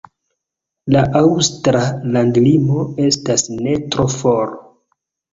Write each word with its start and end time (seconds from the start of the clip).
La 0.93 1.01
aŭstra 1.19 1.83
landlimo 2.15 2.85
estas 3.03 3.45
ne 3.59 3.75
tro 3.97 4.07
for. 4.15 4.55